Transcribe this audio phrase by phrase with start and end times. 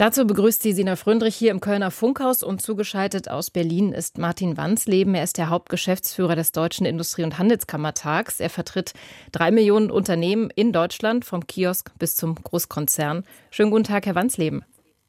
[0.00, 4.56] Dazu begrüßt sie Sina Fröndrich hier im Kölner Funkhaus und zugeschaltet aus Berlin ist Martin
[4.56, 5.14] Wansleben.
[5.14, 8.40] Er ist der Hauptgeschäftsführer des Deutschen Industrie- und Handelskammertags.
[8.40, 8.94] Er vertritt
[9.30, 13.24] drei Millionen Unternehmen in Deutschland, vom Kiosk bis zum Großkonzern.
[13.50, 14.64] Schönen guten Tag, Herr Wansleben.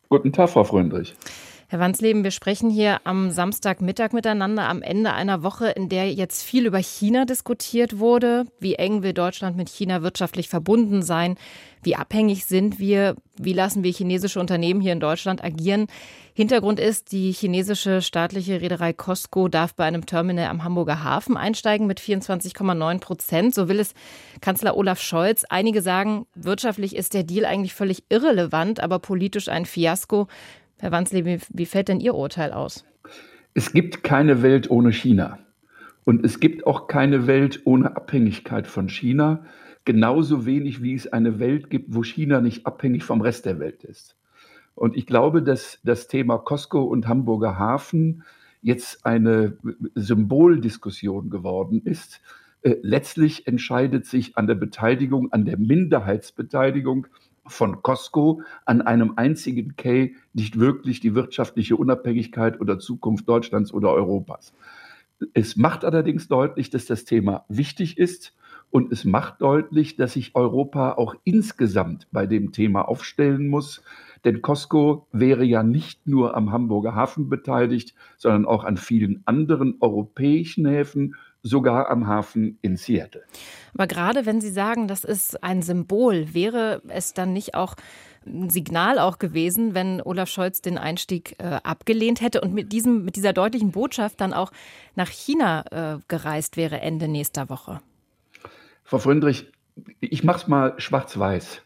[0.10, 1.16] Guten Tag, Frau Fröndrich.
[1.72, 6.44] Herr Wansleben, wir sprechen hier am Samstagmittag miteinander am Ende einer Woche, in der jetzt
[6.44, 8.44] viel über China diskutiert wurde.
[8.60, 11.38] Wie eng will Deutschland mit China wirtschaftlich verbunden sein?
[11.82, 13.16] Wie abhängig sind wir?
[13.38, 15.88] Wie lassen wir chinesische Unternehmen hier in Deutschland agieren?
[16.34, 21.88] Hintergrund ist, die chinesische staatliche Reederei Costco darf bei einem Terminal am Hamburger Hafen einsteigen
[21.88, 23.56] mit 24,9 Prozent.
[23.56, 23.94] So will es
[24.42, 25.46] Kanzler Olaf Scholz.
[25.50, 30.28] Einige sagen, wirtschaftlich ist der Deal eigentlich völlig irrelevant, aber politisch ein Fiasko.
[30.82, 32.86] Herr Wansley, wie, wie fällt denn Ihr Urteil aus?
[33.54, 35.38] Es gibt keine Welt ohne China.
[36.06, 39.46] Und es gibt auch keine Welt ohne Abhängigkeit von China.
[39.86, 43.84] Genauso wenig wie es eine Welt gibt, wo China nicht abhängig vom Rest der Welt
[43.84, 44.16] ist.
[44.74, 48.24] Und ich glaube, dass das Thema Costco und Hamburger Hafen
[48.64, 49.58] jetzt eine
[49.94, 52.22] Symboldiskussion geworden ist.
[52.64, 57.06] Äh, letztlich entscheidet sich an der Beteiligung, an der Minderheitsbeteiligung
[57.46, 63.92] von Costco an einem einzigen Key nicht wirklich die wirtschaftliche Unabhängigkeit oder Zukunft Deutschlands oder
[63.92, 64.54] Europas.
[65.34, 68.34] Es macht allerdings deutlich, dass das Thema wichtig ist
[68.72, 73.84] und es macht deutlich, dass sich Europa auch insgesamt bei dem Thema aufstellen muss.
[74.24, 79.76] Denn Costco wäre ja nicht nur am Hamburger Hafen beteiligt, sondern auch an vielen anderen
[79.82, 83.24] europäischen Häfen, sogar am Hafen in Seattle.
[83.74, 87.76] Aber gerade wenn Sie sagen, das ist ein Symbol, wäre es dann nicht auch
[88.26, 93.04] ein Signal auch gewesen, wenn Olaf Scholz den Einstieg äh, abgelehnt hätte und mit, diesem,
[93.04, 94.52] mit dieser deutlichen Botschaft dann auch
[94.96, 97.82] nach China äh, gereist wäre Ende nächster Woche?
[98.84, 99.52] Frau Fröndrich,
[100.00, 101.62] ich mache es mal schwarz-weiß.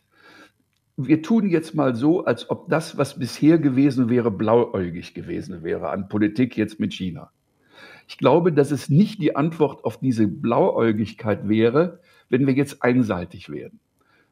[0.97, 5.89] Wir tun jetzt mal so, als ob das, was bisher gewesen wäre, blauäugig gewesen wäre
[5.89, 7.31] an Politik jetzt mit China.
[8.07, 11.99] Ich glaube, dass es nicht die Antwort auf diese Blauäugigkeit wäre,
[12.29, 13.79] wenn wir jetzt einseitig werden,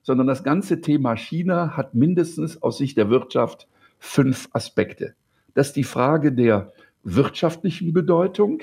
[0.02, 3.68] sondern das ganze Thema China hat mindestens aus Sicht der Wirtschaft
[4.00, 5.16] fünf Aspekte.
[5.54, 6.74] Das ist die Frage der
[7.04, 8.62] wirtschaftlichen Bedeutung.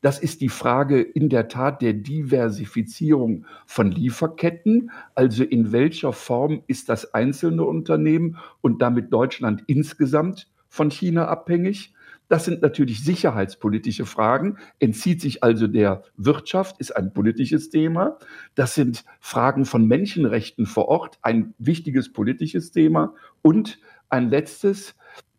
[0.00, 4.90] Das ist die Frage in der Tat der Diversifizierung von Lieferketten.
[5.14, 11.93] Also in welcher Form ist das einzelne Unternehmen und damit Deutschland insgesamt von China abhängig?
[12.28, 18.18] Das sind natürlich sicherheitspolitische Fragen, entzieht sich also der Wirtschaft, ist ein politisches Thema.
[18.54, 23.14] Das sind Fragen von Menschenrechten vor Ort, ein wichtiges politisches Thema.
[23.42, 24.94] Und ein letztes,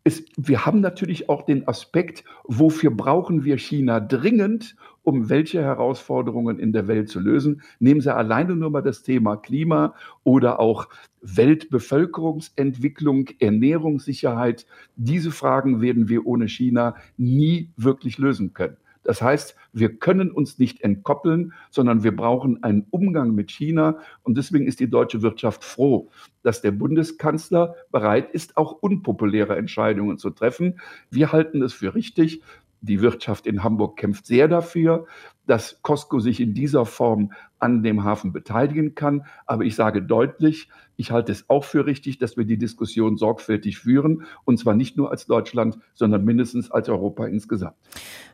[0.06, 6.58] ist, wir haben natürlich auch den Aspekt, wofür brauchen wir China dringend, um welche Herausforderungen
[6.58, 7.62] in der Welt zu lösen.
[7.78, 9.94] Nehmen Sie alleine nur mal das Thema Klima
[10.24, 10.88] oder auch
[11.22, 14.66] Weltbevölkerungsentwicklung, Ernährungssicherheit.
[14.96, 18.78] Diese Fragen werden wir ohne China nie wirklich lösen können.
[19.04, 23.98] Das heißt, wir können uns nicht entkoppeln, sondern wir brauchen einen Umgang mit China.
[24.24, 26.10] Und deswegen ist die deutsche Wirtschaft froh,
[26.42, 30.80] dass der Bundeskanzler bereit ist, auch unpopuläre Entscheidungen zu treffen.
[31.08, 32.42] Wir halten es für richtig,
[32.80, 35.06] die Wirtschaft in Hamburg kämpft sehr dafür,
[35.46, 39.24] dass Costco sich in dieser Form an dem Hafen beteiligen kann.
[39.46, 43.78] Aber ich sage deutlich, ich halte es auch für richtig, dass wir die Diskussion sorgfältig
[43.78, 44.24] führen.
[44.44, 47.76] Und zwar nicht nur als Deutschland, sondern mindestens als Europa insgesamt.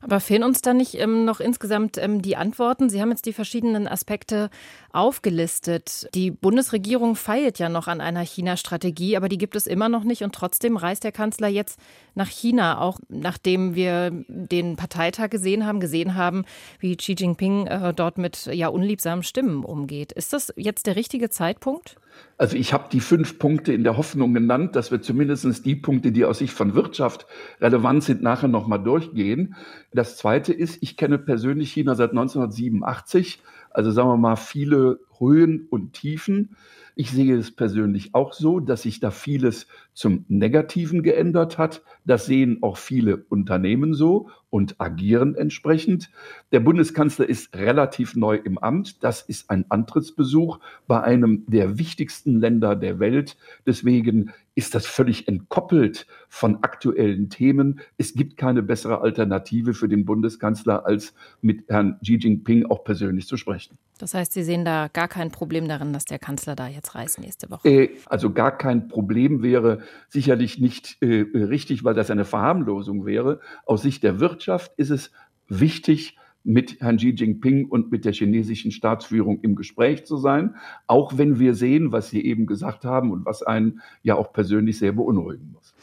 [0.01, 2.89] Aber fehlen uns da nicht ähm, noch insgesamt ähm, die Antworten?
[2.89, 4.51] Sie haben jetzt die verschiedenen Aspekte
[4.93, 6.09] aufgelistet.
[6.15, 10.23] Die Bundesregierung feilt ja noch an einer China-Strategie, aber die gibt es immer noch nicht.
[10.23, 11.81] Und trotzdem reist der Kanzler jetzt
[12.15, 16.45] nach China, auch nachdem wir den Parteitag gesehen haben, gesehen haben,
[16.79, 20.13] wie Xi Jinping äh, dort mit ja unliebsamen Stimmen umgeht.
[20.13, 21.97] Ist das jetzt der richtige Zeitpunkt?
[22.39, 26.13] Also ich habe die fünf Punkte in der Hoffnung genannt, dass wir zumindest die Punkte,
[26.13, 27.27] die aus Sicht von Wirtschaft
[27.61, 29.55] relevant sind, nachher nochmal durchgehen.
[29.93, 33.43] Das Zweite ist, ich kenne persönlich China seit 1987,
[33.75, 36.57] also sagen wir mal viele Höhen und Tiefen.
[36.95, 41.83] Ich sehe es persönlich auch so, dass sich da vieles zum Negativen geändert hat.
[42.05, 46.11] Das sehen auch viele Unternehmen so und agieren entsprechend.
[46.51, 49.03] Der Bundeskanzler ist relativ neu im Amt.
[49.03, 53.39] Das ist ein Antrittsbesuch bei einem der wichtigsten Länder der Welt.
[53.65, 57.81] Deswegen ist das völlig entkoppelt von aktuellen Themen.
[57.97, 63.27] Es gibt keine bessere Alternative für den Bundeskanzler, als mit Herrn Xi Jinping auch persönlich
[63.27, 63.79] zu sprechen.
[63.99, 67.21] Das heißt, Sie sehen da gar kein Problem darin, dass der Kanzler da jetzt reist
[67.21, 67.69] nächste Woche?
[67.69, 73.41] Äh, also gar kein Problem wäre sicherlich nicht äh, richtig, weil das eine Verharmlosung wäre.
[73.65, 75.13] Aus Sicht der Wirtschaft ist es
[75.49, 80.57] wichtig, mit Herrn Xi Jinping und mit der chinesischen Staatsführung im Gespräch zu sein,
[80.87, 84.79] auch wenn wir sehen, was Sie eben gesagt haben und was einen ja auch persönlich
[84.79, 85.75] sehr beunruhigen muss.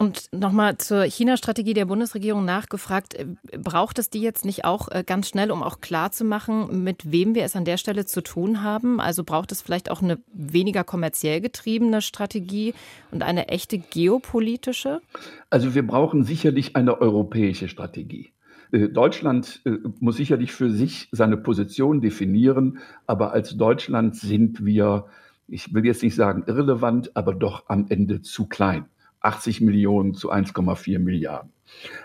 [0.00, 3.18] Und nochmal zur China-Strategie der Bundesregierung nachgefragt.
[3.58, 7.44] Braucht es die jetzt nicht auch äh, ganz schnell, um auch klarzumachen, mit wem wir
[7.44, 8.98] es an der Stelle zu tun haben?
[8.98, 12.72] Also braucht es vielleicht auch eine weniger kommerziell getriebene Strategie
[13.10, 15.02] und eine echte geopolitische?
[15.50, 18.32] Also wir brauchen sicherlich eine europäische Strategie.
[18.72, 19.62] Äh, Deutschland
[20.00, 25.06] muss sicherlich für sich seine Position definieren, aber als Deutschland sind wir,
[25.48, 28.86] ich will jetzt nicht sagen irrelevant, aber doch am Ende zu klein.
[29.20, 31.52] 80 Millionen zu 1,4 Milliarden.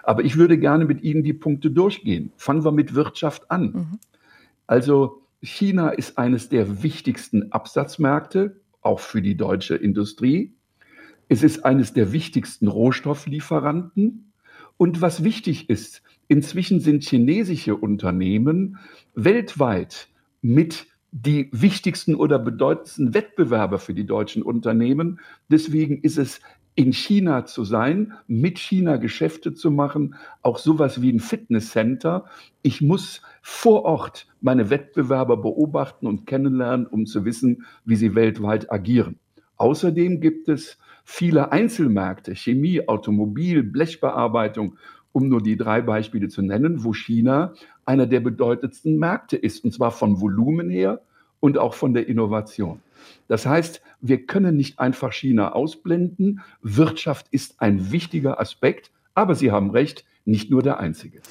[0.03, 2.31] Aber ich würde gerne mit Ihnen die Punkte durchgehen.
[2.37, 3.71] Fangen wir mit Wirtschaft an.
[3.71, 3.99] Mhm.
[4.67, 10.53] Also China ist eines der wichtigsten Absatzmärkte, auch für die deutsche Industrie.
[11.27, 14.31] Es ist eines der wichtigsten Rohstofflieferanten.
[14.77, 18.77] Und was wichtig ist, inzwischen sind chinesische Unternehmen
[19.13, 20.09] weltweit
[20.41, 25.21] mit die wichtigsten oder bedeutendsten Wettbewerber für die deutschen Unternehmen.
[25.49, 26.41] Deswegen ist es
[26.75, 32.25] in China zu sein, mit China Geschäfte zu machen, auch sowas wie ein Fitnesscenter.
[32.63, 38.69] Ich muss vor Ort meine Wettbewerber beobachten und kennenlernen, um zu wissen, wie sie weltweit
[38.69, 39.19] agieren.
[39.55, 44.77] Außerdem gibt es viele Einzelmärkte, Chemie, Automobil, Blechbearbeitung,
[45.13, 47.53] um nur die drei Beispiele zu nennen, wo China
[47.85, 51.01] einer der bedeutendsten Märkte ist, und zwar von Volumen her
[51.39, 52.81] und auch von der Innovation.
[53.27, 56.41] Das heißt, wir können nicht einfach China ausblenden.
[56.61, 61.21] Wirtschaft ist ein wichtiger Aspekt, aber Sie haben recht, nicht nur der einzige.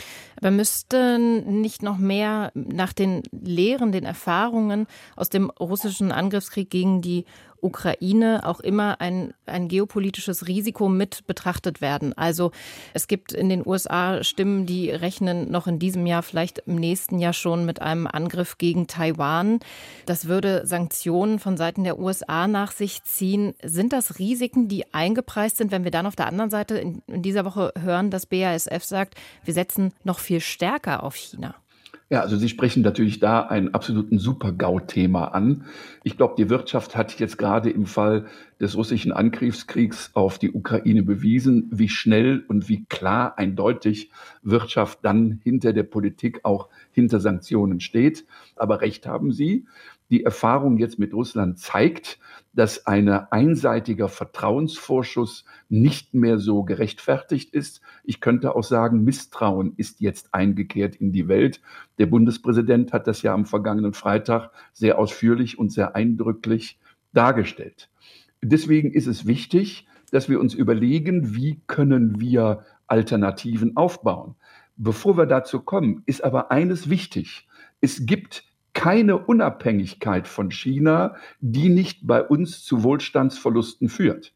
[0.44, 4.86] Aber müssten nicht noch mehr nach den Lehren, den Erfahrungen
[5.16, 7.24] aus dem russischen Angriffskrieg gegen die
[7.64, 12.12] Ukraine auch immer ein, ein geopolitisches Risiko mit betrachtet werden.
[12.16, 12.52] Also
[12.92, 17.18] es gibt in den USA Stimmen, die rechnen noch in diesem Jahr, vielleicht im nächsten
[17.18, 19.60] Jahr schon mit einem Angriff gegen Taiwan.
[20.04, 23.54] Das würde Sanktionen von Seiten der USA nach sich ziehen.
[23.62, 27.22] Sind das Risiken, die eingepreist sind, wenn wir dann auf der anderen Seite in, in
[27.22, 31.54] dieser Woche hören, dass BASF sagt, wir setzen noch viel stärker auf China?
[32.10, 35.64] Ja, also Sie sprechen natürlich da einen absoluten Super-GAU-Thema an.
[36.02, 38.26] Ich glaube, die Wirtschaft hat jetzt gerade im Fall
[38.60, 44.10] des russischen Angriffskriegs auf die Ukraine bewiesen, wie schnell und wie klar eindeutig
[44.42, 48.26] Wirtschaft dann hinter der Politik auch hinter Sanktionen steht.
[48.54, 49.64] Aber recht haben Sie.
[50.14, 52.20] Die Erfahrung jetzt mit Russland zeigt,
[52.52, 57.80] dass ein einseitiger Vertrauensvorschuss nicht mehr so gerechtfertigt ist.
[58.04, 61.60] Ich könnte auch sagen, Misstrauen ist jetzt eingekehrt in die Welt.
[61.98, 66.78] Der Bundespräsident hat das ja am vergangenen Freitag sehr ausführlich und sehr eindrücklich
[67.12, 67.90] dargestellt.
[68.40, 74.36] Deswegen ist es wichtig, dass wir uns überlegen, wie können wir Alternativen aufbauen.
[74.76, 77.48] Bevor wir dazu kommen, ist aber eines wichtig.
[77.80, 78.44] Es gibt
[78.74, 84.34] keine Unabhängigkeit von China, die nicht bei uns zu Wohlstandsverlusten führt.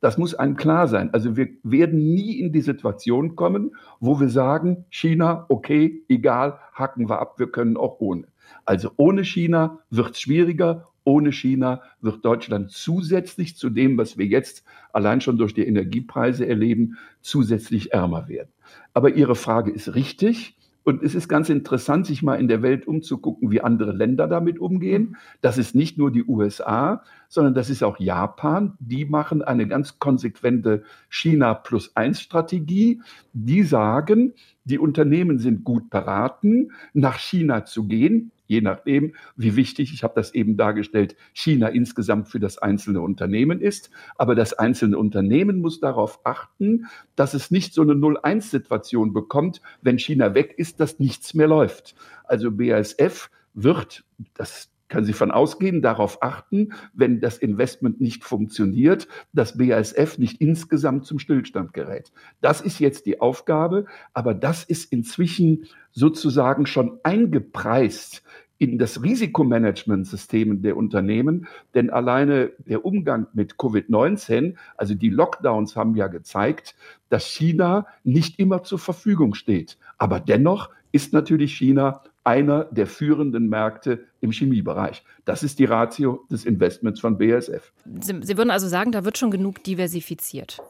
[0.00, 1.12] Das muss einem klar sein.
[1.12, 7.08] Also wir werden nie in die Situation kommen, wo wir sagen, China, okay, egal, hacken
[7.08, 8.28] wir ab, wir können auch ohne.
[8.64, 10.88] Also ohne China wird es schwieriger.
[11.06, 16.46] Ohne China wird Deutschland zusätzlich zu dem, was wir jetzt allein schon durch die Energiepreise
[16.46, 18.48] erleben, zusätzlich ärmer werden.
[18.94, 20.56] Aber Ihre Frage ist richtig.
[20.84, 24.58] Und es ist ganz interessant, sich mal in der Welt umzugucken, wie andere Länder damit
[24.58, 25.16] umgehen.
[25.40, 28.74] Das ist nicht nur die USA, sondern das ist auch Japan.
[28.78, 33.00] Die machen eine ganz konsequente China plus eins Strategie.
[33.32, 39.92] Die sagen, die Unternehmen sind gut beraten, nach China zu gehen, je nachdem, wie wichtig,
[39.92, 43.90] ich habe das eben dargestellt, China insgesamt für das einzelne Unternehmen ist.
[44.16, 46.86] Aber das einzelne Unternehmen muss darauf achten,
[47.16, 51.94] dass es nicht so eine Null-Eins-Situation bekommt, wenn China weg ist, dass nichts mehr läuft.
[52.24, 59.08] Also BASF wird, das können Sie von ausgehen, darauf achten, wenn das Investment nicht funktioniert,
[59.32, 62.12] dass BASF nicht insgesamt zum Stillstand gerät.
[62.40, 68.22] Das ist jetzt die Aufgabe, aber das ist inzwischen sozusagen schon eingepreist
[68.58, 75.96] in das Risikomanagementsystem der Unternehmen, denn alleine der Umgang mit Covid-19, also die Lockdowns haben
[75.96, 76.76] ja gezeigt,
[77.08, 79.76] dass China nicht immer zur Verfügung steht.
[79.98, 85.04] Aber dennoch ist natürlich China einer der führenden Märkte im Chemiebereich.
[85.24, 87.72] Das ist die Ratio des Investments von BASF.
[88.00, 90.62] Sie, Sie würden also sagen, da wird schon genug diversifiziert.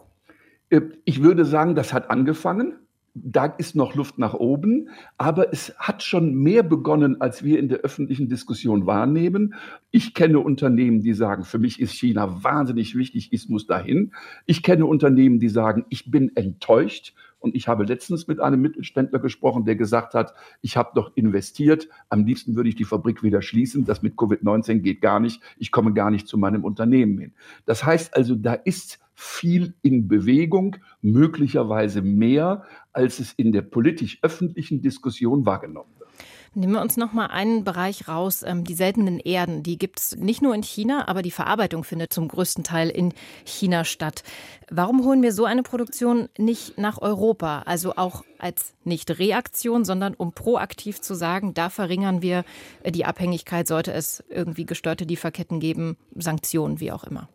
[0.71, 2.75] Äh, ich würde sagen, das hat angefangen.
[3.17, 7.69] Da ist noch Luft nach oben, aber es hat schon mehr begonnen, als wir in
[7.69, 9.55] der öffentlichen Diskussion wahrnehmen.
[9.93, 14.13] Ich kenne Unternehmen, die sagen, für mich ist China wahnsinnig wichtig, ich muss dahin.
[14.47, 19.19] Ich kenne Unternehmen, die sagen, ich bin enttäuscht Und ich habe letztens mit einem Mittelständler
[19.19, 20.33] gesprochen, der gesagt hat,
[20.63, 24.79] ich habe doch investiert, am liebsten würde ich die Fabrik wieder schließen, das mit Covid-19
[24.79, 27.35] geht gar nicht, ich komme gar nicht zu meinem Unternehmen hin.
[27.67, 34.81] Das heißt also, da ist viel in Bewegung, möglicherweise mehr, als es in der politisch-öffentlichen
[34.81, 36.04] Diskussion wahrgenommen wird.
[36.57, 38.45] Nehmen wir uns noch mal einen Bereich raus.
[38.47, 42.13] Ähm, die seltenen Erden, die gibt es nicht nur in China, aber die Verarbeitung findet
[42.13, 43.13] zum größten Teil in
[43.45, 44.23] China statt.
[44.71, 47.63] Warum holen wir so eine Produktion nicht nach Europa?
[47.67, 52.45] Also auch als nicht Reaktion, sondern um proaktiv zu sagen, da verringern wir
[52.89, 57.29] die Abhängigkeit, sollte es irgendwie gestörte Lieferketten geben, Sanktionen, wie auch immer.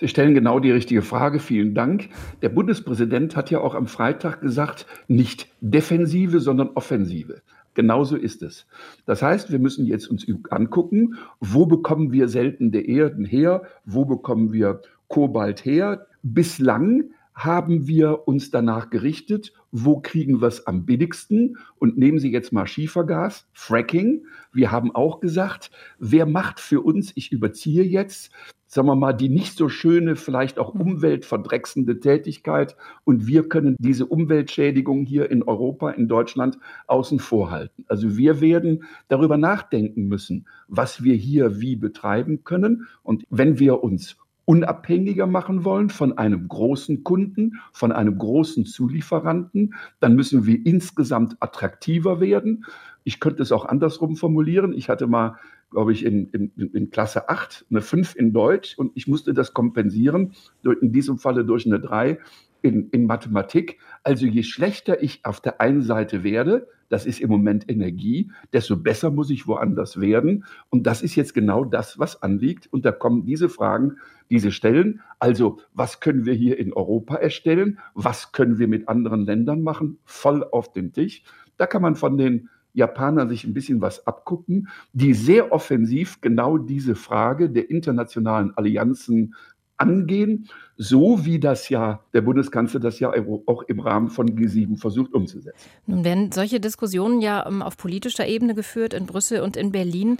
[0.00, 1.38] Sie stellen genau die richtige Frage.
[1.38, 2.08] Vielen Dank.
[2.42, 7.42] Der Bundespräsident hat ja auch am Freitag gesagt, nicht Defensive, sondern Offensive.
[7.78, 8.66] Genauso ist es.
[9.06, 14.52] Das heißt, wir müssen jetzt uns angucken, wo bekommen wir seltene Erden her, wo bekommen
[14.52, 16.08] wir Kobalt her.
[16.24, 21.56] Bislang haben wir uns danach gerichtet, wo kriegen wir es am billigsten?
[21.78, 24.26] Und nehmen Sie jetzt mal Schiefergas, Fracking.
[24.52, 25.70] Wir haben auch gesagt,
[26.00, 28.32] wer macht für uns, ich überziehe jetzt,
[28.68, 30.82] sagen wir mal, die nicht so schöne, vielleicht auch mhm.
[30.82, 32.76] umweltverdrecksende Tätigkeit.
[33.04, 37.84] Und wir können diese Umweltschädigung hier in Europa, in Deutschland außen vor halten.
[37.88, 42.86] Also wir werden darüber nachdenken müssen, was wir hier wie betreiben können.
[43.02, 49.74] Und wenn wir uns unabhängiger machen wollen von einem großen Kunden, von einem großen Zulieferanten,
[50.00, 52.64] dann müssen wir insgesamt attraktiver werden.
[53.04, 54.72] Ich könnte es auch andersrum formulieren.
[54.72, 55.36] Ich hatte mal
[55.70, 59.52] glaube ich, in, in, in Klasse 8 eine 5 in Deutsch und ich musste das
[59.52, 60.32] kompensieren,
[60.80, 62.18] in diesem Falle durch eine 3
[62.62, 63.78] in, in Mathematik.
[64.02, 68.76] Also je schlechter ich auf der einen Seite werde, das ist im Moment Energie, desto
[68.76, 70.44] besser muss ich woanders werden.
[70.70, 72.66] Und das ist jetzt genau das, was anliegt.
[72.72, 73.96] Und da kommen diese Fragen,
[74.30, 75.00] diese stellen.
[75.18, 77.78] Also, was können wir hier in Europa erstellen?
[77.94, 79.98] Was können wir mit anderen Ländern machen?
[80.04, 81.22] Voll auf den Tisch.
[81.58, 82.48] Da kann man von den
[82.78, 89.34] Japaner sich ein bisschen was abgucken, die sehr offensiv genau diese Frage der internationalen Allianzen
[89.76, 93.12] angehen, so wie das ja der Bundeskanzler das ja
[93.46, 95.68] auch im Rahmen von G7 versucht umzusetzen.
[95.86, 100.18] Nun werden solche Diskussionen ja ähm, auf politischer Ebene geführt in Brüssel und in Berlin.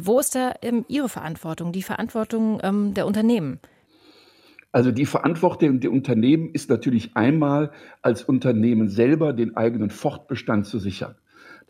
[0.00, 3.58] Wo ist da ähm, Ihre Verantwortung, die Verantwortung ähm, der Unternehmen?
[4.72, 10.78] Also die Verantwortung der Unternehmen ist natürlich einmal als Unternehmen selber den eigenen Fortbestand zu
[10.78, 11.16] sichern.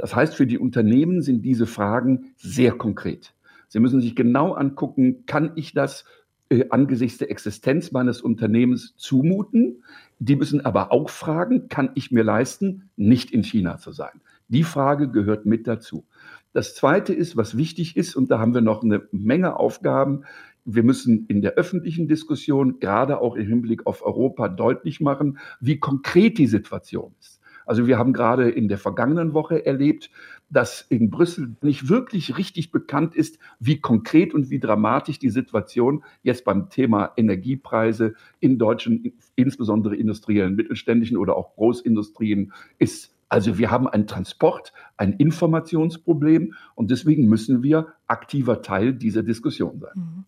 [0.01, 3.35] Das heißt, für die Unternehmen sind diese Fragen sehr konkret.
[3.69, 6.07] Sie müssen sich genau angucken, kann ich das
[6.49, 9.85] äh, angesichts der Existenz meines Unternehmens zumuten?
[10.19, 14.23] Die müssen aber auch fragen, kann ich mir leisten, nicht in China zu sein?
[14.49, 16.07] Die Frage gehört mit dazu.
[16.55, 20.25] Das Zweite ist, was wichtig ist, und da haben wir noch eine Menge Aufgaben,
[20.65, 25.79] wir müssen in der öffentlichen Diskussion, gerade auch im Hinblick auf Europa, deutlich machen, wie
[25.79, 27.30] konkret die Situation ist.
[27.71, 30.11] Also wir haben gerade in der vergangenen Woche erlebt,
[30.49, 36.03] dass in Brüssel nicht wirklich richtig bekannt ist, wie konkret und wie dramatisch die Situation
[36.25, 43.15] jetzt beim Thema Energiepreise in deutschen, insbesondere industriellen, mittelständischen oder auch Großindustrien ist.
[43.29, 49.79] Also wir haben ein Transport, ein Informationsproblem und deswegen müssen wir aktiver Teil dieser Diskussion
[49.79, 49.93] sein.
[49.95, 50.25] Mhm.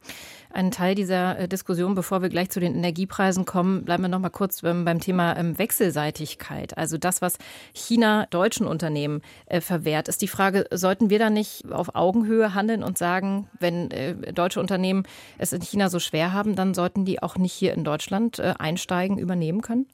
[0.52, 4.18] Ein Teil dieser äh, Diskussion, bevor wir gleich zu den Energiepreisen kommen, bleiben wir noch
[4.18, 6.76] mal kurz ähm, beim Thema ähm, Wechselseitigkeit.
[6.76, 7.38] Also das, was
[7.72, 12.82] China deutschen Unternehmen äh, verwehrt, ist die Frage, sollten wir da nicht auf Augenhöhe handeln
[12.82, 15.04] und sagen, wenn äh, deutsche Unternehmen
[15.38, 19.18] es in China so schwer haben, dann sollten die auch nicht hier in Deutschland einsteigen,
[19.18, 19.86] übernehmen können?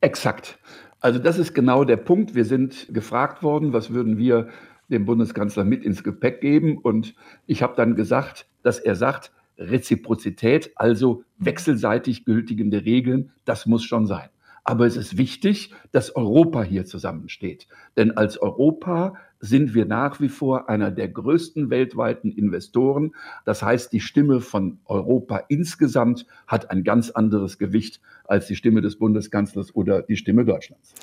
[0.00, 0.58] Exakt.
[1.00, 2.34] Also das ist genau der Punkt.
[2.34, 4.48] Wir sind gefragt worden, was würden wir
[4.88, 6.78] dem Bundeskanzler mit ins Gepäck geben?
[6.78, 7.14] Und
[7.46, 14.06] ich habe dann gesagt, dass er sagt, Reziprozität, also wechselseitig gültigende Regeln, das muss schon
[14.06, 14.30] sein.
[14.64, 17.66] Aber es ist wichtig, dass Europa hier zusammensteht.
[17.96, 23.12] Denn als Europa sind wir nach wie vor einer der größten weltweiten Investoren.
[23.44, 28.82] Das heißt, die Stimme von Europa insgesamt hat ein ganz anderes Gewicht als die Stimme
[28.82, 30.94] des Bundeskanzlers oder die Stimme Deutschlands.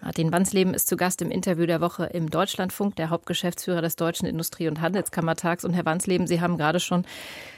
[0.00, 4.26] Martin Wansleben ist zu Gast im Interview der Woche im Deutschlandfunk, der Hauptgeschäftsführer des Deutschen
[4.26, 5.64] Industrie- und Handelskammertags.
[5.64, 7.04] Und Herr Wansleben, Sie haben gerade schon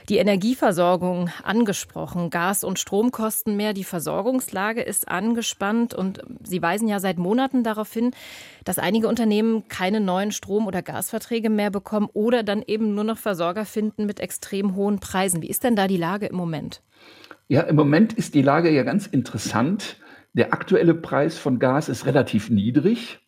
[0.09, 2.31] die Energieversorgung angesprochen.
[2.31, 3.75] Gas- und Stromkosten mehr.
[3.75, 8.13] Die Versorgungslage ist angespannt und Sie weisen ja seit Monaten darauf hin,
[8.65, 13.19] dass einige Unternehmen keine neuen Strom- oder Gasverträge mehr bekommen oder dann eben nur noch
[13.19, 15.43] Versorger finden mit extrem hohen Preisen.
[15.43, 16.81] Wie ist denn da die Lage im Moment?
[17.49, 19.97] Ja, im Moment ist die Lage ja ganz interessant.
[20.33, 23.19] Der aktuelle Preis von Gas ist relativ niedrig,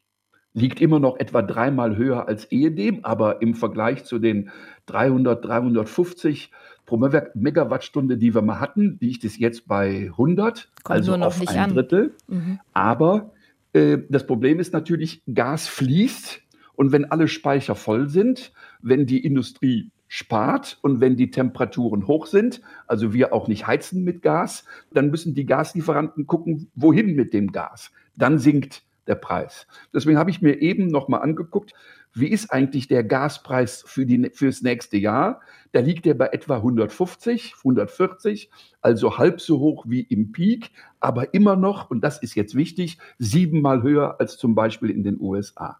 [0.55, 4.51] liegt immer noch etwa dreimal höher als ehedem, aber im Vergleich zu den
[4.87, 6.51] 300, 350
[6.87, 11.59] pro Megawattstunde, die wir mal hatten, liegt es jetzt bei 100, Kommt also auf ein
[11.59, 11.75] an.
[11.75, 12.15] Drittel.
[12.29, 12.61] Mhm.
[12.73, 13.33] Aber
[13.73, 16.43] Äh, das Problem ist natürlich, Gas fließt
[16.75, 22.27] und wenn alle Speicher voll sind, wenn die Industrie spart und wenn die Temperaturen hoch
[22.27, 27.33] sind, also wir auch nicht heizen mit Gas, dann müssen die Gaslieferanten gucken, wohin mit
[27.33, 27.93] dem Gas.
[28.15, 29.67] Dann sinkt der Preis.
[29.95, 31.73] Deswegen habe ich mir eben noch mal angeguckt,
[32.13, 35.41] wie ist eigentlich der Gaspreis für die, fürs nächste Jahr?
[35.73, 38.51] Da liegt er bei etwa 150, 140,
[38.83, 42.99] also halb so hoch wie im Peak, aber immer noch, und das ist jetzt wichtig,
[43.19, 45.79] siebenmal höher als zum Beispiel in den USA.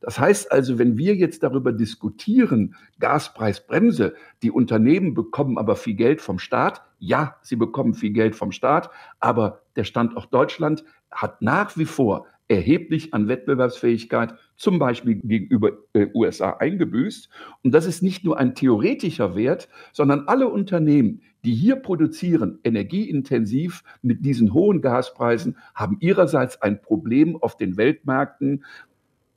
[0.00, 6.20] Das heißt also, wenn wir jetzt darüber diskutieren, Gaspreisbremse, die Unternehmen bekommen aber viel Geld
[6.20, 11.76] vom Staat, ja, sie bekommen viel Geld vom Staat, aber der Standort Deutschland hat nach
[11.76, 17.28] wie vor erheblich an Wettbewerbsfähigkeit, zum Beispiel gegenüber äh, USA, eingebüßt.
[17.62, 23.84] Und das ist nicht nur ein theoretischer Wert, sondern alle Unternehmen, die hier produzieren, energieintensiv
[24.02, 28.64] mit diesen hohen Gaspreisen, haben ihrerseits ein Problem auf den Weltmärkten,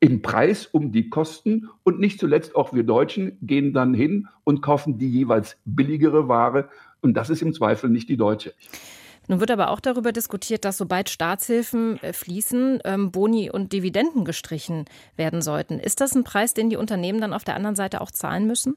[0.01, 4.61] im Preis um die Kosten und nicht zuletzt auch wir Deutschen gehen dann hin und
[4.61, 6.69] kaufen die jeweils billigere Ware
[7.01, 8.53] und das ist im Zweifel nicht die deutsche.
[9.27, 14.25] Nun wird aber auch darüber diskutiert, dass sobald Staatshilfen äh, fließen, ähm, Boni und Dividenden
[14.25, 15.79] gestrichen werden sollten.
[15.79, 18.75] Ist das ein Preis, den die Unternehmen dann auf der anderen Seite auch zahlen müssen?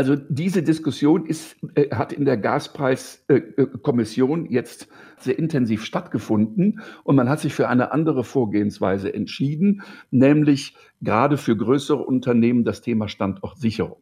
[0.00, 4.88] Also diese Diskussion ist, äh, hat in der Gaspreiskommission äh, jetzt
[5.18, 11.54] sehr intensiv stattgefunden und man hat sich für eine andere Vorgehensweise entschieden, nämlich gerade für
[11.54, 14.00] größere Unternehmen das Thema Standortsicherung.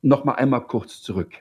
[0.00, 1.34] Nochmal einmal kurz zurück.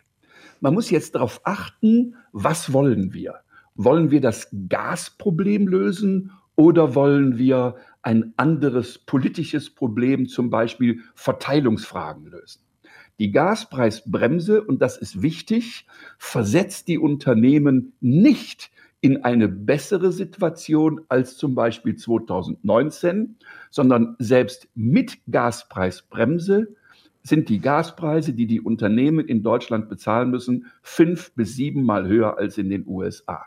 [0.59, 3.35] Man muss jetzt darauf achten, was wollen wir?
[3.75, 12.25] Wollen wir das Gasproblem lösen oder wollen wir ein anderes politisches Problem, zum Beispiel Verteilungsfragen
[12.25, 12.62] lösen?
[13.19, 15.85] Die Gaspreisbremse, und das ist wichtig,
[16.17, 23.35] versetzt die Unternehmen nicht in eine bessere Situation als zum Beispiel 2019,
[23.69, 26.75] sondern selbst mit Gaspreisbremse
[27.21, 32.57] sind die Gaspreise, die die Unternehmen in Deutschland bezahlen müssen, fünf bis siebenmal höher als
[32.57, 33.45] in den USA.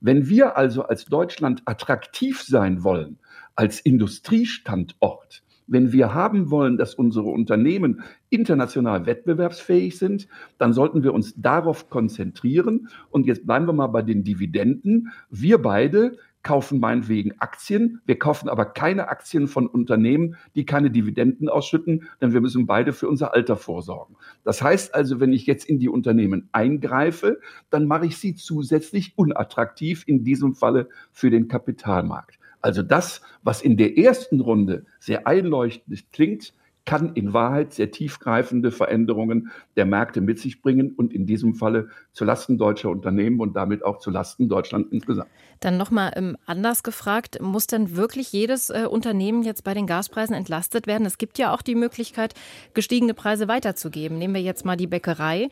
[0.00, 3.18] Wenn wir also als Deutschland attraktiv sein wollen,
[3.54, 5.42] als Industriestandort,
[5.72, 11.88] wenn wir haben wollen, dass unsere Unternehmen international wettbewerbsfähig sind, dann sollten wir uns darauf
[11.88, 12.88] konzentrieren.
[13.10, 15.12] Und jetzt bleiben wir mal bei den Dividenden.
[15.30, 18.02] Wir beide kaufen meinetwegen Aktien.
[18.04, 22.92] Wir kaufen aber keine Aktien von Unternehmen, die keine Dividenden ausschütten, denn wir müssen beide
[22.92, 24.16] für unser Alter vorsorgen.
[24.44, 29.16] Das heißt also, wenn ich jetzt in die Unternehmen eingreife, dann mache ich sie zusätzlich
[29.16, 32.41] unattraktiv, in diesem Falle für den Kapitalmarkt.
[32.62, 38.72] Also das, was in der ersten Runde sehr einleuchtend klingt, kann in Wahrheit sehr tiefgreifende
[38.72, 43.84] Veränderungen der Märkte mit sich bringen und in diesem Falle zulasten deutscher Unternehmen und damit
[43.84, 45.30] auch zulasten Deutschland insgesamt.
[45.60, 50.34] Dann nochmal ähm, anders gefragt, muss denn wirklich jedes äh, Unternehmen jetzt bei den Gaspreisen
[50.34, 51.06] entlastet werden?
[51.06, 52.34] Es gibt ja auch die Möglichkeit,
[52.74, 54.18] gestiegene Preise weiterzugeben.
[54.18, 55.50] Nehmen wir jetzt mal die Bäckerei,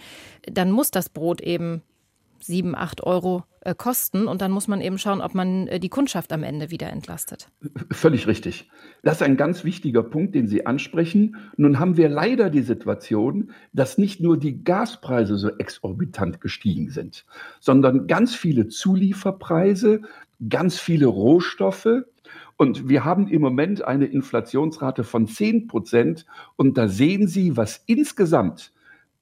[0.50, 1.82] dann muss das Brot eben
[2.44, 4.26] sieben, acht Euro äh, kosten.
[4.26, 7.48] Und dann muss man eben schauen, ob man äh, die Kundschaft am Ende wieder entlastet.
[7.90, 8.70] Völlig richtig.
[9.02, 11.36] Das ist ein ganz wichtiger Punkt, den Sie ansprechen.
[11.56, 17.24] Nun haben wir leider die Situation, dass nicht nur die Gaspreise so exorbitant gestiegen sind,
[17.60, 20.02] sondern ganz viele Zulieferpreise,
[20.48, 22.04] ganz viele Rohstoffe.
[22.56, 26.26] Und wir haben im Moment eine Inflationsrate von 10 Prozent.
[26.56, 28.72] Und da sehen Sie, was insgesamt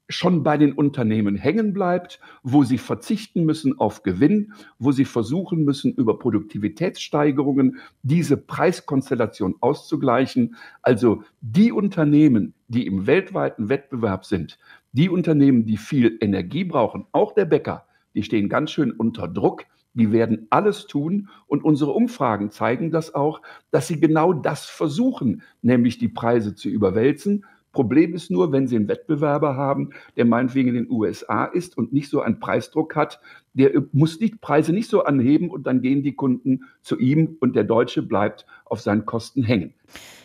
[0.09, 5.65] schon bei den Unternehmen hängen bleibt, wo sie verzichten müssen auf Gewinn, wo sie versuchen
[5.65, 10.57] müssen, über Produktivitätssteigerungen diese Preiskonstellation auszugleichen.
[10.83, 14.59] Also die Unternehmen, die im weltweiten Wettbewerb sind,
[14.93, 19.65] die Unternehmen, die viel Energie brauchen, auch der Bäcker, die stehen ganz schön unter Druck.
[19.95, 25.43] Die werden alles tun und unsere Umfragen zeigen das auch, dass sie genau das versuchen,
[25.61, 30.71] nämlich die Preise zu überwälzen, Problem ist nur, wenn Sie einen Wettbewerber haben, der meinetwegen
[30.71, 33.21] in den USA ist und nicht so einen Preisdruck hat,
[33.55, 37.57] der muss die Preise nicht so anheben und dann gehen die Kunden zu ihm und
[37.57, 39.75] der Deutsche bleibt auf seinen Kosten hängen.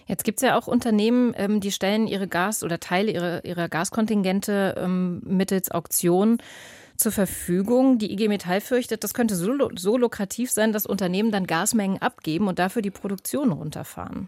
[0.06, 3.70] Jetzt gibt es ja auch Unternehmen, ähm, die stellen ihre Gas- oder Teile ihrer, ihrer
[3.70, 6.38] Gaskontingente ähm, mittels Auktion
[6.98, 7.98] zur Verfügung.
[7.98, 12.48] Die IG Metall fürchtet, das könnte so, so lukrativ sein, dass Unternehmen dann Gasmengen abgeben
[12.48, 14.28] und dafür die Produktion runterfahren.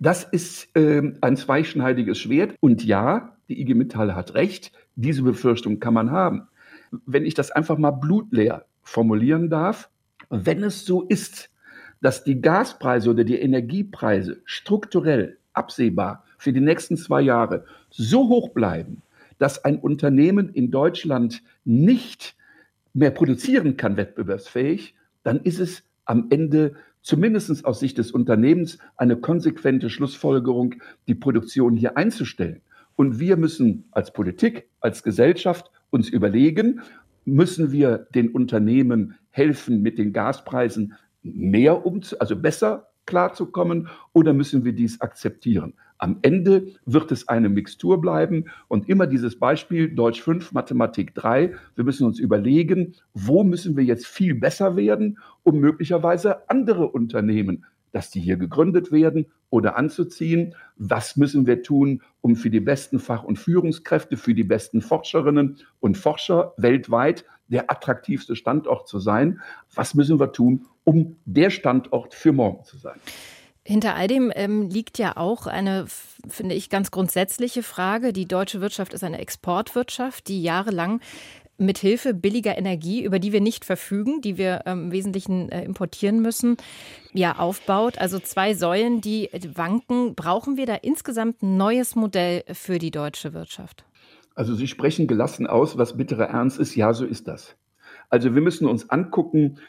[0.00, 2.56] Das ist äh, ein zweischneidiges Schwert.
[2.60, 6.48] Und ja, die IG Metall hat recht, diese Befürchtung kann man haben.
[7.04, 9.90] Wenn ich das einfach mal blutleer formulieren darf,
[10.30, 11.50] wenn es so ist,
[12.00, 18.48] dass die Gaspreise oder die Energiepreise strukturell absehbar für die nächsten zwei Jahre so hoch
[18.50, 19.02] bleiben,
[19.38, 22.36] dass ein Unternehmen in Deutschland nicht
[22.94, 29.16] mehr produzieren kann, wettbewerbsfähig, dann ist es am Ende zumindest aus Sicht des Unternehmens eine
[29.16, 30.76] konsequente Schlussfolgerung,
[31.08, 32.60] die Produktion hier einzustellen.
[32.96, 36.82] Und wir müssen als Politik, als Gesellschaft uns überlegen,
[37.24, 44.64] müssen wir den Unternehmen helfen, mit den Gaspreisen mehr um, also besser klarzukommen oder müssen
[44.64, 45.74] wir dies akzeptieren?
[46.00, 51.52] Am Ende wird es eine Mixtur bleiben und immer dieses Beispiel Deutsch 5, Mathematik 3.
[51.74, 57.66] Wir müssen uns überlegen, wo müssen wir jetzt viel besser werden, um möglicherweise andere Unternehmen,
[57.92, 60.54] dass die hier gegründet werden oder anzuziehen.
[60.76, 65.58] Was müssen wir tun, um für die besten Fach- und Führungskräfte, für die besten Forscherinnen
[65.80, 69.40] und Forscher weltweit der attraktivste Standort zu sein?
[69.74, 72.98] Was müssen wir tun, um der Standort für morgen zu sein?
[73.70, 75.84] Hinter all dem ähm, liegt ja auch eine,
[76.28, 78.12] finde ich, ganz grundsätzliche Frage.
[78.12, 81.00] Die deutsche Wirtschaft ist eine Exportwirtschaft, die jahrelang
[81.56, 85.62] mit Hilfe billiger Energie, über die wir nicht verfügen, die wir ähm, im Wesentlichen äh,
[85.62, 86.56] importieren müssen,
[87.12, 87.98] ja aufbaut.
[87.98, 90.16] Also zwei Säulen, die wanken.
[90.16, 93.84] Brauchen wir da insgesamt ein neues Modell für die deutsche Wirtschaft?
[94.34, 96.74] Also Sie sprechen gelassen aus, was bitterer Ernst ist.
[96.74, 97.54] Ja, so ist das.
[98.08, 99.60] Also wir müssen uns angucken,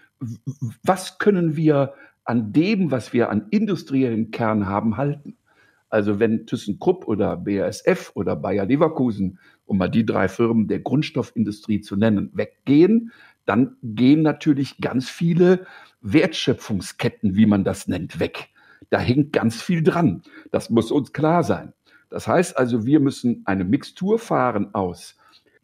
[0.82, 1.94] was können wir
[2.32, 5.36] an dem, was wir an industriellen Kern haben, halten.
[5.90, 11.82] Also wenn ThyssenKrupp oder BASF oder Bayer Leverkusen, um mal die drei Firmen der Grundstoffindustrie
[11.82, 13.12] zu nennen, weggehen,
[13.46, 15.66] dann gehen natürlich ganz viele
[16.00, 18.48] Wertschöpfungsketten, wie man das nennt, weg.
[18.90, 20.22] Da hängt ganz viel dran.
[20.52, 21.74] Das muss uns klar sein.
[22.10, 25.18] Das heißt also, wir müssen eine Mixtur fahren aus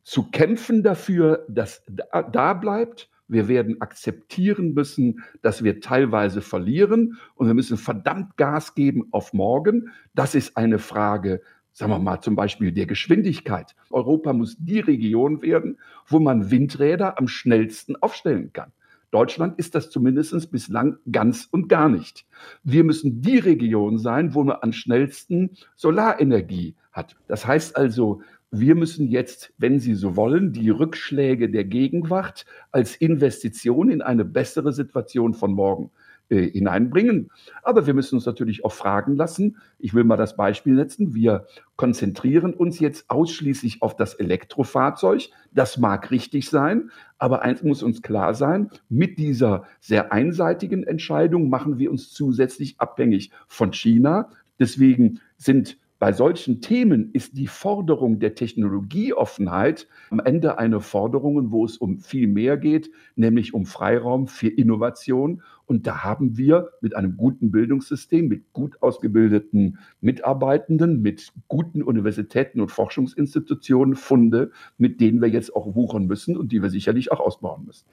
[0.04, 7.48] zu kämpfen dafür, dass da bleibt wir werden akzeptieren müssen, dass wir teilweise verlieren und
[7.48, 9.90] wir müssen verdammt Gas geben auf morgen.
[10.16, 11.42] Das ist eine Frage,
[11.74, 13.76] sagen wir mal zum Beispiel der Geschwindigkeit.
[13.90, 18.72] Europa muss die Region werden, wo man Windräder am schnellsten aufstellen kann.
[19.12, 22.26] Deutschland ist das zumindest bislang ganz und gar nicht.
[22.64, 27.16] Wir müssen die Region sein, wo man am schnellsten Solarenergie hat.
[27.28, 32.96] Das heißt also, wir müssen jetzt, wenn Sie so wollen, die Rückschläge der Gegenwart als
[32.96, 35.92] Investition in eine bessere Situation von morgen
[36.30, 37.30] äh, hineinbringen.
[37.64, 39.58] Aber wir müssen uns natürlich auch fragen lassen.
[39.80, 41.14] Ich will mal das Beispiel setzen.
[41.14, 41.46] Wir
[41.78, 45.30] konzentrieren uns jetzt ausschließlich auf das Elektrofahrzeug.
[45.54, 51.50] Das mag richtig sein, aber eins muss uns klar sein, mit dieser sehr einseitigen Entscheidung
[51.50, 54.30] machen wir uns zusätzlich abhängig von China.
[54.60, 61.66] Deswegen sind bei solchen Themen ist die Forderung der Technologieoffenheit am Ende eine Forderung, wo
[61.66, 65.42] es um viel mehr geht, nämlich um Freiraum für Innovation.
[65.66, 72.62] Und da haben wir mit einem guten Bildungssystem, mit gut ausgebildeten Mitarbeitenden, mit guten Universitäten
[72.62, 77.20] und Forschungsinstitutionen Funde, mit denen wir jetzt auch wuchern müssen und die wir sicherlich auch
[77.20, 77.86] ausbauen müssen.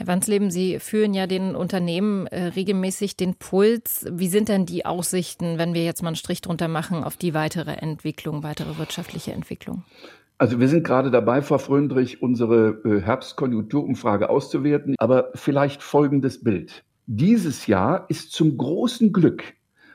[0.00, 4.06] Herr Wansleben, Sie führen ja den Unternehmen äh, regelmäßig den Puls.
[4.10, 7.34] Wie sind denn die Aussichten, wenn wir jetzt mal einen Strich drunter machen, auf die
[7.34, 9.84] weitere Entwicklung, weitere wirtschaftliche Entwicklung?
[10.38, 14.94] Also wir sind gerade dabei, Frau Fröndrich, unsere äh, Herbstkonjunkturumfrage auszuwerten.
[14.96, 16.82] Aber vielleicht folgendes Bild.
[17.04, 19.52] Dieses Jahr ist zum großen Glück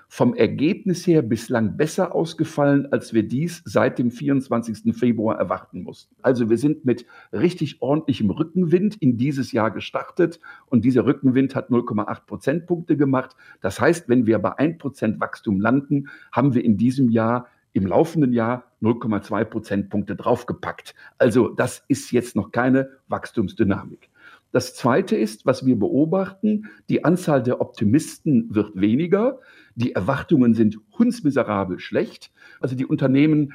[0.08, 4.96] vom Ergebnis her bislang besser ausgefallen, als wir dies seit dem 24.
[4.96, 6.16] Februar erwarten mussten.
[6.22, 11.70] Also wir sind mit richtig ordentlichem Rückenwind in dieses Jahr gestartet und dieser Rückenwind hat
[11.70, 13.36] 0,8 Prozentpunkte gemacht.
[13.62, 17.86] Das heißt, wenn wir bei 1 Prozent Wachstum landen, haben wir in diesem Jahr im
[17.86, 20.96] laufenden Jahr 0,2 Prozentpunkte draufgepackt.
[21.18, 24.10] Also das ist jetzt noch keine Wachstumsdynamik.
[24.54, 29.42] Das Zweite ist, was wir beobachten, die Anzahl der Optimisten wird weniger,
[29.76, 32.32] die Erwartungen sind hundsmiserabel schlecht.
[32.60, 33.54] Also die Unternehmen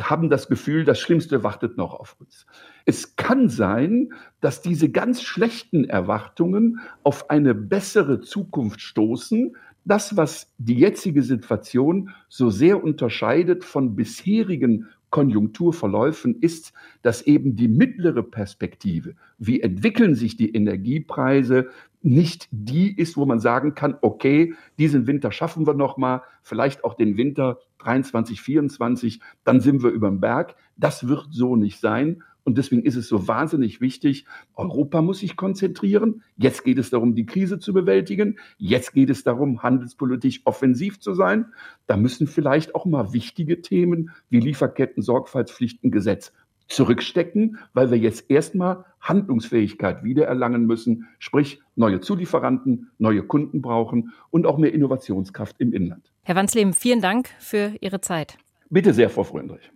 [0.00, 2.46] haben das Gefühl, das Schlimmste wartet noch auf uns.
[2.84, 9.56] Es kann sein, dass diese ganz schlechten Erwartungen auf eine bessere Zukunft stoßen.
[9.84, 16.72] Das, was die jetzige Situation so sehr unterscheidet von bisherigen Konjunkturverläufen ist,
[17.02, 21.68] dass eben die mittlere Perspektive, wie entwickeln sich die Energiepreise,
[22.02, 26.84] nicht die ist, wo man sagen kann, okay, diesen Winter schaffen wir noch mal, vielleicht
[26.84, 30.56] auch den Winter 23, 24, dann sind wir über dem Berg.
[30.76, 32.22] Das wird so nicht sein.
[32.44, 36.22] Und deswegen ist es so wahnsinnig wichtig, Europa muss sich konzentrieren.
[36.36, 38.38] Jetzt geht es darum, die Krise zu bewältigen.
[38.58, 41.52] Jetzt geht es darum, handelspolitisch offensiv zu sein.
[41.86, 46.32] Da müssen vielleicht auch mal wichtige Themen wie Lieferketten, Sorgfaltspflichtengesetz
[46.68, 54.46] zurückstecken, weil wir jetzt erstmal Handlungsfähigkeit wiedererlangen müssen, sprich neue Zulieferanten, neue Kunden brauchen und
[54.46, 56.10] auch mehr Innovationskraft im Inland.
[56.22, 58.38] Herr Wansleben, vielen Dank für Ihre Zeit.
[58.70, 59.70] Bitte sehr, Frau Fröndrich.